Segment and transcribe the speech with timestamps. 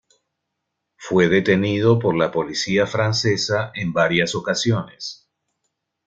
[0.97, 5.29] Fue detenido por la policía francesa en varias ocasiones.